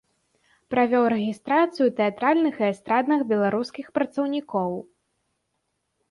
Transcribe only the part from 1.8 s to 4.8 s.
тэатральных і эстрадных беларускіх працаўнікоў.